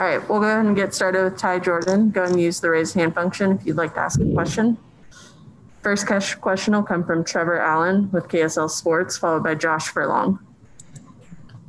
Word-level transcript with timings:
All 0.00 0.06
right, 0.06 0.28
we'll 0.30 0.40
go 0.40 0.46
ahead 0.46 0.64
and 0.64 0.74
get 0.74 0.94
started 0.94 1.24
with 1.24 1.36
Ty 1.36 1.58
Jordan. 1.58 2.08
Go 2.08 2.22
ahead 2.22 2.32
and 2.32 2.40
use 2.40 2.58
the 2.58 2.70
raise 2.70 2.94
hand 2.94 3.14
function 3.14 3.52
if 3.52 3.66
you'd 3.66 3.76
like 3.76 3.92
to 3.94 4.00
ask 4.00 4.18
a 4.18 4.32
question. 4.32 4.78
First 5.82 6.06
question 6.40 6.74
will 6.74 6.82
come 6.82 7.04
from 7.04 7.22
Trevor 7.22 7.58
Allen 7.60 8.10
with 8.10 8.26
KSL 8.28 8.70
Sports, 8.70 9.18
followed 9.18 9.42
by 9.42 9.54
Josh 9.54 9.88
Furlong. 9.88 10.38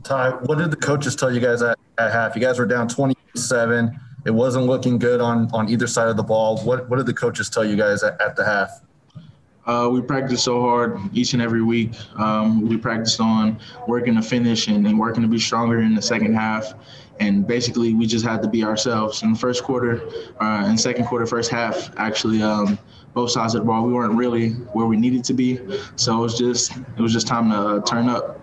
Ty, 0.03 0.29
what 0.43 0.59
did 0.59 0.71
the 0.71 0.77
coaches 0.77 1.13
tell 1.13 1.29
you 1.29 1.41
guys 1.41 1.61
at, 1.61 1.77
at 1.97 2.13
half? 2.13 2.33
You 2.33 2.41
guys 2.41 2.57
were 2.57 2.65
down 2.65 2.87
27. 2.87 3.99
It 4.25 4.31
wasn't 4.31 4.65
looking 4.65 4.97
good 4.97 5.19
on, 5.19 5.49
on 5.51 5.67
either 5.67 5.85
side 5.85 6.07
of 6.07 6.15
the 6.15 6.23
ball. 6.23 6.57
What, 6.59 6.89
what 6.89 6.95
did 6.95 7.07
the 7.07 7.13
coaches 7.13 7.49
tell 7.49 7.65
you 7.65 7.75
guys 7.75 8.01
at, 8.01 8.19
at 8.21 8.37
the 8.37 8.45
half? 8.45 8.69
Uh, 9.65 9.87
we 9.91 10.01
practice 10.01 10.43
so 10.43 10.59
hard 10.61 10.99
each 11.13 11.33
and 11.33 11.41
every 11.41 11.61
week. 11.61 11.93
Um, 12.17 12.67
we 12.67 12.77
practiced 12.77 13.19
on 13.19 13.59
working 13.87 14.15
to 14.15 14.21
finish 14.21 14.67
and, 14.67 14.85
and, 14.87 14.97
working 14.97 15.21
to 15.21 15.29
be 15.29 15.39
stronger 15.39 15.81
in 15.81 15.93
the 15.93 16.01
second 16.01 16.33
half. 16.33 16.73
And 17.19 17.45
basically, 17.45 17.93
we 17.93 18.07
just 18.07 18.25
had 18.25 18.41
to 18.41 18.49
be 18.49 18.63
ourselves. 18.63 19.21
In 19.21 19.33
the 19.33 19.37
first 19.37 19.63
quarter 19.63 20.01
uh, 20.41 20.63
and 20.65 20.79
second 20.79 21.05
quarter, 21.05 21.27
first 21.27 21.51
half, 21.51 21.91
actually, 21.97 22.41
um, 22.41 22.79
both 23.13 23.29
sides 23.29 23.53
of 23.53 23.61
the 23.61 23.65
ball, 23.67 23.85
we 23.85 23.93
weren't 23.93 24.15
really 24.15 24.51
where 24.73 24.87
we 24.87 24.97
needed 24.97 25.23
to 25.25 25.33
be. 25.33 25.59
So 25.95 26.17
it 26.17 26.21
was 26.21 26.37
just 26.37 26.75
it 26.77 27.01
was 27.01 27.13
just 27.13 27.27
time 27.27 27.51
to 27.51 27.83
turn 27.85 28.09
up. 28.09 28.39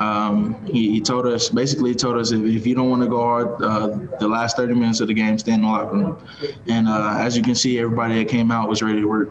Um, 0.00 0.64
he, 0.66 0.90
he, 0.90 1.00
told 1.00 1.26
us 1.26 1.50
basically 1.50 1.90
he 1.90 1.96
told 1.96 2.16
us 2.16 2.30
if, 2.30 2.42
if 2.42 2.66
you 2.66 2.74
don't 2.74 2.88
want 2.88 3.02
to 3.02 3.08
go 3.08 3.20
hard 3.20 3.62
uh, 3.62 3.88
the 4.18 4.26
last 4.26 4.56
30 4.56 4.74
minutes 4.74 5.00
of 5.00 5.08
the 5.08 5.14
game, 5.14 5.38
stay 5.38 5.52
in 5.52 5.60
the 5.60 5.66
locker 5.66 5.94
room. 5.94 6.26
And 6.68 6.88
uh, 6.88 7.16
as 7.18 7.36
you 7.36 7.42
can 7.42 7.54
see, 7.54 7.78
everybody 7.78 8.14
that 8.22 8.30
came 8.30 8.50
out 8.50 8.68
was 8.68 8.82
ready 8.82 9.00
to 9.00 9.06
work. 9.06 9.30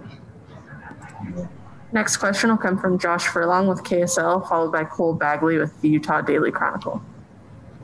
Next 1.91 2.17
question 2.17 2.51
will 2.51 2.57
come 2.57 2.77
from 2.77 2.99
Josh 2.99 3.27
Furlong 3.27 3.67
with 3.67 3.83
KSL, 3.83 4.47
followed 4.47 4.71
by 4.71 4.83
Cole 4.83 5.13
Bagley 5.13 5.57
with 5.57 5.79
the 5.81 5.89
Utah 5.89 6.21
Daily 6.21 6.51
Chronicle. 6.51 7.01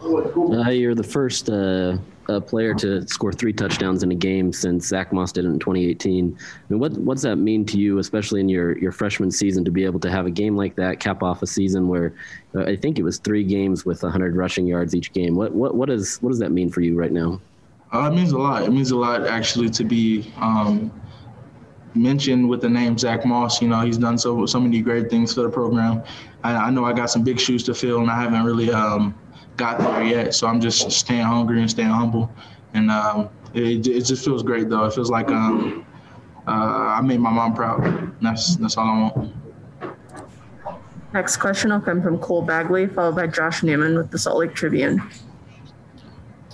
Uh, 0.04 0.70
you're 0.70 0.94
the 0.94 1.04
first 1.04 1.50
uh, 1.50 1.98
uh, 2.30 2.40
player 2.40 2.76
to 2.76 3.08
score 3.08 3.32
three 3.34 3.54
touchdowns 3.54 4.04
in 4.04 4.12
a 4.12 4.16
game 4.16 4.54
since 4.54 4.88
Zack 4.88 5.12
Moss 5.12 5.32
did 5.32 5.46
it 5.46 5.48
in 5.48 5.60
2018. 5.60 6.38
I 6.38 6.64
mean, 6.70 6.80
what 6.80 6.92
what 6.94 7.16
does 7.16 7.24
that 7.24 7.38
mean 7.38 7.66
to 7.66 7.80
you, 7.80 7.98
especially 7.98 8.40
in 8.42 8.50
your 8.50 8.78
your 8.78 8.92
freshman 8.92 9.32
season, 9.32 9.66
to 9.66 9.72
be 9.72 9.86
able 9.86 10.00
to 10.02 10.12
have 10.12 10.28
a 10.28 10.32
game 10.32 10.56
like 10.56 10.76
that 10.76 11.00
cap 11.00 11.24
off 11.24 11.42
a 11.42 11.48
season 11.48 11.88
where 11.88 12.14
uh, 12.54 12.64
I 12.64 12.76
think 12.76 13.00
it 13.00 13.04
was 13.04 13.18
three 13.18 13.44
games 13.44 13.86
with 13.86 14.04
100 14.04 14.36
rushing 14.36 14.68
yards 14.68 14.94
each 14.94 15.14
game? 15.14 15.36
What 15.36 15.54
what 15.54 15.76
what 15.76 15.90
does 15.90 16.18
what 16.22 16.30
does 16.30 16.40
that 16.40 16.52
mean 16.52 16.70
for 16.70 16.82
you 16.82 16.96
right 16.96 17.12
now? 17.12 17.42
Uh, 17.92 18.10
it 18.12 18.16
means 18.16 18.32
a 18.32 18.38
lot. 18.38 18.64
It 18.64 18.72
means 18.72 18.92
a 18.92 18.98
lot 18.98 19.26
actually 19.26 19.70
to 19.70 19.84
be. 19.84 20.32
Um, 20.38 20.92
mentioned 21.96 22.48
with 22.48 22.62
the 22.62 22.70
name 22.70 22.98
Zack 22.98 23.26
Moss. 23.26 23.62
You 23.62 23.68
know, 23.68 23.82
he's 23.82 23.98
done 23.98 24.18
so 24.18 24.46
so 24.46 24.60
many 24.60 24.82
great 24.82 25.10
things 25.10 25.34
for 25.34 25.42
the 25.42 25.50
program. 25.50 26.04
I, 26.44 26.56
I 26.56 26.70
know 26.70 26.86
I 26.86 26.94
got 26.94 27.10
some 27.10 27.24
big 27.24 27.40
shoes 27.40 27.64
to 27.64 27.74
fill, 27.74 28.00
and 28.00 28.10
I 28.10 28.22
haven't 28.22 28.44
really 28.44 28.72
um, 28.72 29.16
got 29.58 29.80
there 29.80 30.04
yet. 30.04 30.36
So 30.36 30.48
I'm 30.48 30.62
just 30.62 30.92
staying 30.92 31.22
hungry 31.22 31.62
and 31.62 31.70
staying 31.70 31.90
humble, 31.90 32.32
and 32.74 32.92
um, 32.92 33.30
it, 33.54 33.88
it 33.88 34.02
just 34.02 34.24
feels 34.24 34.44
great 34.44 34.70
though. 34.70 34.86
It 34.86 34.94
feels 34.94 35.10
like 35.10 35.30
um, 35.30 35.86
uh, 36.48 36.52
I 36.98 37.02
made 37.02 37.20
my 37.20 37.32
mom 37.32 37.56
proud. 37.56 38.14
That's 38.22 38.56
that's 38.58 38.78
all 38.78 38.88
I 38.88 39.00
want. 39.02 39.34
Next 41.14 41.38
question 41.38 41.72
will 41.72 41.80
come 41.80 42.02
from 42.02 42.20
Cole 42.20 42.42
Bagley, 42.42 42.88
followed 42.88 43.16
by 43.16 43.28
Josh 43.28 43.64
Newman 43.64 43.96
with 43.96 44.12
the 44.12 44.20
Salt 44.20 44.38
Lake 44.38 44.54
Tribune. 44.54 45.02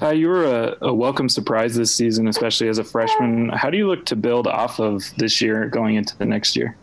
Ty, 0.02 0.14
you 0.14 0.30
were 0.30 0.46
a, 0.46 0.78
a, 0.82 0.92
welcome 0.92 1.30
surprise 1.30 1.76
this 1.76 1.94
season, 1.94 2.28
especially 2.28 2.68
as 2.68 2.80
a 2.80 2.84
freshman. 2.84 3.50
How 3.50 3.70
do 3.70 3.78
you 3.78 3.88
look 3.88 4.04
to 4.08 4.16
build 4.16 4.48
off 4.48 4.80
of 4.80 5.04
this 5.18 5.42
year 5.42 5.68
going 5.68 5.94
into 5.94 6.18
the 6.18 6.26
next 6.26 6.56
year? 6.56 6.76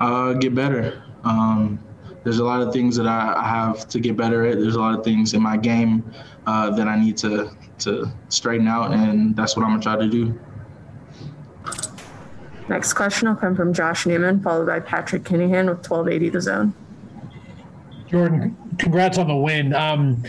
Uh, 0.00 0.32
get 0.32 0.54
better. 0.54 1.02
Um, 1.24 1.78
there's 2.24 2.38
a 2.38 2.44
lot 2.44 2.62
of 2.62 2.72
things 2.72 2.96
that 2.96 3.06
I, 3.06 3.34
I, 3.36 3.46
have 3.46 3.86
to 3.88 4.00
get 4.00 4.16
better 4.16 4.46
at. 4.46 4.58
There's 4.58 4.76
a 4.76 4.80
lot 4.80 4.98
of 4.98 5.04
things 5.04 5.34
in 5.34 5.42
my 5.42 5.58
game 5.58 6.10
uh, 6.46 6.70
that 6.70 6.88
I 6.88 6.98
need 6.98 7.18
to 7.18 7.54
to 7.80 8.10
straighten 8.30 8.66
out, 8.66 8.92
and 8.92 9.36
that's 9.36 9.54
what 9.54 9.66
I'm 9.66 9.72
gonna 9.72 9.82
try 9.82 9.96
to 9.96 10.08
do. 10.08 10.40
Next 12.70 12.94
question 12.94 13.28
will 13.28 13.36
come 13.36 13.56
from 13.56 13.74
Josh 13.74 14.06
Newman, 14.06 14.40
followed 14.40 14.68
by 14.68 14.80
Patrick 14.80 15.24
Kinahan 15.24 15.68
with 15.68 15.86
1280 15.86 16.30
The 16.30 16.40
Zone. 16.40 16.74
Jordan, 18.10 18.56
congrats 18.78 19.18
on 19.18 19.28
the 19.28 19.36
win. 19.36 19.74
Um, 19.74 20.22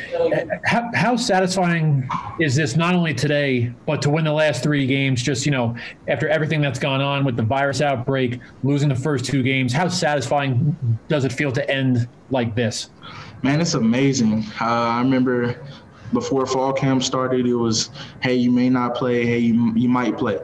how, 0.66 0.90
how, 0.94 1.16
satisfying 1.16 2.10
is 2.40 2.56
this 2.56 2.76
not 2.76 2.94
only 2.94 3.14
today, 3.14 3.74
but 3.86 4.02
to 4.02 4.10
win 4.10 4.26
the 4.26 4.34
last 4.34 4.64
three 4.64 4.86
games? 4.86 5.24
Just 5.24 5.46
you 5.46 5.52
know, 5.52 5.78
after 6.08 6.28
everything 6.28 6.60
that's 6.60 6.80
gone 6.80 7.00
on 7.00 7.24
with 7.24 7.38
the 7.38 7.44
virus 7.44 7.82
outbreak, 7.82 8.40
losing 8.64 8.90
the 8.90 8.96
first 8.96 9.24
two 9.24 9.44
games, 9.44 9.72
how 9.72 9.88
satisfying 9.88 10.78
does 11.08 11.24
it 11.24 11.32
feel 11.32 11.54
to 11.54 11.70
end 11.70 12.10
like 12.32 12.54
this? 12.54 12.90
Man, 13.44 13.62
it's 13.62 13.76
amazing. 13.76 14.44
Uh, 14.60 14.66
I 14.66 15.00
remember 15.00 15.56
before 16.12 16.46
fall 16.46 16.74
camp 16.74 17.02
started, 17.02 17.46
it 17.46 17.56
was, 17.56 17.92
"Hey, 18.22 18.36
you 18.36 18.52
may 18.52 18.70
not 18.70 18.96
play. 18.96 19.26
Hey, 19.26 19.40
you 19.40 19.74
you 19.76 19.88
might 19.88 20.18
play." 20.18 20.40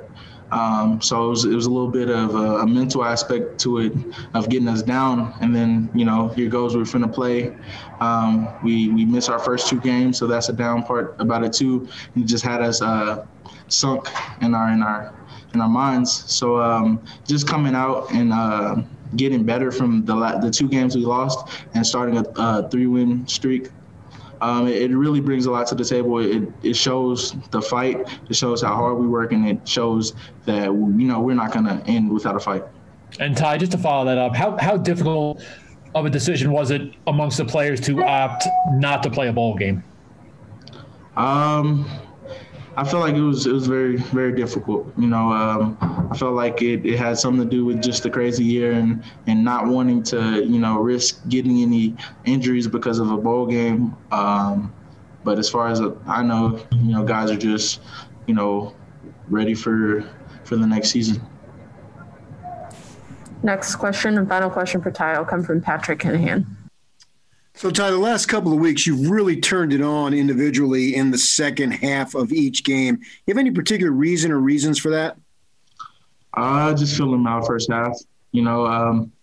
Um, 0.51 1.01
so 1.01 1.25
it 1.25 1.29
was, 1.29 1.45
it 1.45 1.55
was, 1.55 1.65
a 1.65 1.71
little 1.71 1.89
bit 1.89 2.09
of 2.09 2.35
a, 2.35 2.59
a, 2.59 2.67
mental 2.67 3.03
aspect 3.03 3.59
to 3.61 3.79
it 3.79 3.93
of 4.35 4.47
getting 4.47 4.67
us 4.67 4.83
down. 4.83 5.33
And 5.41 5.55
then, 5.55 5.89
you 5.95 6.05
know, 6.05 6.27
here 6.29 6.49
goes, 6.49 6.75
we're 6.75 6.83
finna 6.83 7.11
play. 7.11 7.55
Um, 7.99 8.47
we, 8.63 8.89
we 8.89 9.05
missed 9.05 9.29
our 9.29 9.39
first 9.39 9.67
two 9.67 9.81
games, 9.81 10.19
so 10.19 10.27
that's 10.27 10.49
a 10.49 10.53
down 10.53 10.83
part 10.83 11.15
about 11.19 11.43
it 11.43 11.51
too. 11.51 11.87
It 12.15 12.25
just 12.25 12.45
had 12.45 12.61
us 12.61 12.81
uh, 12.81 13.25
sunk 13.69 14.07
in 14.41 14.53
our, 14.53 14.71
in 14.71 14.83
our, 14.83 15.15
in 15.55 15.61
our 15.61 15.69
minds. 15.69 16.11
So 16.11 16.61
um, 16.61 17.03
just 17.25 17.47
coming 17.47 17.73
out 17.73 18.11
and 18.11 18.31
uh, 18.31 18.75
getting 19.15 19.43
better 19.43 19.71
from 19.71 20.05
the, 20.05 20.13
the 20.41 20.51
two 20.51 20.69
games 20.69 20.95
we 20.95 21.05
lost 21.05 21.65
and 21.73 21.85
starting 21.85 22.17
a, 22.17 22.23
a 22.37 22.69
three 22.69 22.87
win 22.87 23.27
streak 23.27 23.71
um, 24.41 24.67
it, 24.67 24.91
it, 24.91 24.95
really 24.95 25.19
brings 25.19 25.45
a 25.45 25.51
lot 25.51 25.67
to 25.67 25.75
the 25.75 25.85
table. 25.85 26.19
It, 26.19 26.51
it 26.63 26.75
shows 26.75 27.35
the 27.51 27.61
fight. 27.61 28.07
It 28.29 28.35
shows 28.35 28.61
how 28.61 28.75
hard 28.75 28.97
we 28.97 29.07
work, 29.07 29.31
and 29.31 29.47
it 29.47 29.67
shows 29.67 30.13
that 30.45 30.65
you 30.65 31.07
know 31.07 31.19
we're 31.19 31.35
not 31.35 31.51
going 31.51 31.65
to 31.65 31.83
end 31.87 32.11
without 32.11 32.35
a 32.35 32.39
fight. 32.39 32.63
And 33.19 33.35
Ty, 33.35 33.57
just 33.57 33.71
to 33.71 33.77
follow 33.77 34.05
that 34.05 34.17
up, 34.17 34.35
how 34.35 34.57
how 34.57 34.77
difficult 34.77 35.43
of 35.93 36.05
a 36.05 36.09
decision 36.09 36.51
was 36.51 36.71
it 36.71 36.93
amongst 37.07 37.37
the 37.37 37.45
players 37.45 37.79
to 37.81 38.03
opt 38.03 38.45
not 38.73 39.01
to 39.03 39.09
play 39.09 39.29
a 39.29 39.33
bowl 39.33 39.55
game? 39.55 39.83
Um, 41.15 41.89
I 42.77 42.83
felt 42.83 43.03
like 43.03 43.15
it 43.15 43.21
was 43.21 43.47
it 43.47 43.53
was 43.53 43.67
very 43.67 43.97
very 43.97 44.33
difficult. 44.33 44.91
You 44.97 45.07
know, 45.07 45.31
um, 45.31 45.77
I 46.11 46.17
felt 46.17 46.33
like 46.33 46.61
it, 46.61 46.85
it 46.85 46.97
had 46.97 47.17
something 47.17 47.43
to 47.43 47.49
do 47.49 47.63
with 47.63 47.81
just 47.81 48.03
the 48.03 48.09
crazy 48.09 48.43
year 48.43 48.73
and 48.73 49.03
and 49.27 49.43
not 49.43 49.67
wanting 49.67 50.03
to 50.03 50.43
you 50.43 50.59
know 50.59 50.79
risk 50.79 51.21
getting 51.29 51.61
any 51.61 51.95
injuries 52.25 52.67
because 52.67 52.99
of 52.99 53.11
a 53.11 53.17
bowl 53.17 53.45
game. 53.45 53.95
Um, 54.11 54.73
but 55.23 55.39
as 55.39 55.49
far 55.49 55.67
as 55.69 55.81
I 56.05 56.21
know, 56.21 56.59
you 56.71 56.91
know, 56.91 57.03
guys 57.03 57.31
are 57.31 57.37
just 57.37 57.81
you 58.27 58.33
know 58.33 58.75
ready 59.29 59.53
for 59.53 60.03
for 60.43 60.57
the 60.57 60.67
next 60.67 60.89
season. 60.89 61.21
Next 63.41 63.75
question 63.75 64.17
and 64.17 64.27
final 64.27 64.49
question 64.49 64.81
for 64.81 64.91
Ty 64.91 65.17
will 65.17 65.25
come 65.25 65.43
from 65.43 65.61
Patrick 65.61 65.99
Kinahan. 65.99 66.45
So, 67.57 67.71
Ty, 67.71 67.91
the 67.91 67.97
last 67.97 68.25
couple 68.25 68.51
of 68.51 68.59
weeks, 68.59 68.85
you've 68.85 69.09
really 69.09 69.39
turned 69.39 69.71
it 69.71 69.81
on 69.81 70.13
individually 70.13 70.93
in 70.93 71.09
the 71.09 71.17
second 71.17 71.71
half 71.71 72.13
of 72.13 72.33
each 72.33 72.65
game. 72.65 72.99
You 73.01 73.33
have 73.33 73.37
any 73.37 73.49
particular 73.49 73.93
reason 73.93 74.29
or 74.29 74.39
reasons 74.39 74.77
for 74.77 74.89
that? 74.89 75.17
I 76.33 76.73
just 76.73 76.97
feeling 76.97 77.13
them 77.13 77.27
out 77.27 77.47
first 77.47 77.71
half. 77.71 77.93
You 78.33 78.41
know, 78.41 78.65
um, 78.65 79.13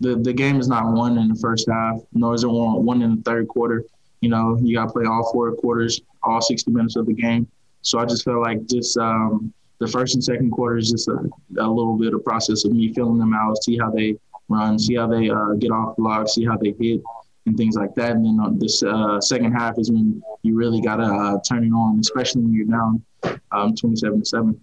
the 0.00 0.16
the 0.16 0.32
game 0.32 0.58
is 0.58 0.68
not 0.68 0.90
won 0.90 1.18
in 1.18 1.28
the 1.28 1.34
first 1.34 1.68
half, 1.70 2.00
nor 2.14 2.34
is 2.34 2.44
it 2.44 2.48
won, 2.48 2.82
won 2.82 3.02
in 3.02 3.16
the 3.16 3.22
third 3.22 3.46
quarter. 3.48 3.84
You 4.22 4.30
know, 4.30 4.58
you 4.62 4.74
got 4.74 4.86
to 4.86 4.92
play 4.92 5.04
all 5.04 5.30
four 5.30 5.52
quarters, 5.52 6.00
all 6.22 6.40
60 6.40 6.70
minutes 6.70 6.96
of 6.96 7.04
the 7.04 7.12
game. 7.12 7.46
So 7.82 7.98
I 7.98 8.06
just 8.06 8.24
felt 8.24 8.40
like 8.40 8.64
just 8.66 8.96
um, 8.96 9.52
the 9.80 9.86
first 9.86 10.14
and 10.14 10.24
second 10.24 10.50
quarter 10.50 10.78
is 10.78 10.90
just 10.92 11.08
a, 11.08 11.18
a, 11.58 11.68
little 11.68 11.98
bit 11.98 12.14
of 12.14 12.24
process 12.24 12.64
of 12.64 12.72
me 12.72 12.92
feeling 12.94 13.18
them 13.18 13.34
out, 13.34 13.62
see 13.62 13.76
how 13.76 13.90
they 13.90 14.16
run, 14.48 14.78
see 14.78 14.94
how 14.94 15.08
they 15.08 15.28
uh, 15.28 15.54
get 15.58 15.72
off 15.72 15.96
block, 15.96 16.28
see 16.28 16.44
how 16.44 16.56
they 16.56 16.74
hit, 16.78 17.02
and 17.46 17.56
things 17.56 17.76
like 17.76 17.94
that. 17.94 18.12
And 18.12 18.24
then 18.24 18.38
uh, 18.40 18.50
this 18.54 18.82
uh, 18.82 19.20
second 19.20 19.52
half 19.52 19.78
is 19.78 19.90
when 19.90 20.22
you 20.42 20.54
really 20.56 20.80
got 20.80 20.96
to 20.96 21.04
uh, 21.04 21.38
turn 21.48 21.64
it 21.64 21.70
on, 21.70 21.98
especially 22.00 22.42
when 22.42 22.52
you're 22.52 22.66
down 22.66 23.04
um, 23.52 23.74
27 23.74 24.20
to 24.20 24.26
7. 24.26 24.60